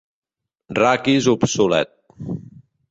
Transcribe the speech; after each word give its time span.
Raquis 0.79 1.29
obsolet. 1.37 1.95